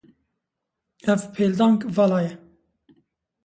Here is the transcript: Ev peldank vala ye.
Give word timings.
Ev 1.13 1.21
peldank 1.33 1.81
vala 1.95 2.19
ye. 2.25 2.33